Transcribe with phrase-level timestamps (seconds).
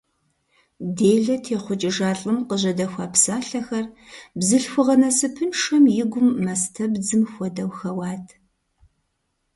[0.97, 3.85] Делэ техъукӏыжа лӏым къыжьэдэхуа псалъэхэр
[4.37, 8.25] бзылъхугъэ насыпыншэм и гум, мастэпэбдзым хуэдэу, хэуат.